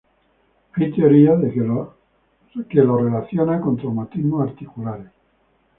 Hay 0.73 0.91
teorías 0.93 1.39
que 2.67 2.81
los 2.83 3.01
relacionan 3.03 3.61
con 3.61 3.77
traumatismos 3.77 4.49
articulares. 4.49 5.11